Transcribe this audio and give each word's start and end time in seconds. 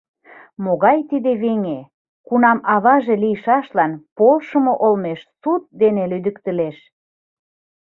—Могай 0.63 0.97
тиде 1.09 1.31
веҥе, 1.43 1.79
кунам 2.27 2.59
аваже 2.73 3.15
лийшашлан 3.23 3.91
полшымо 4.17 4.73
олмеш 4.85 5.19
суд 5.41 5.61
дене 5.81 6.03
лӱдыктылеш. 6.11 6.77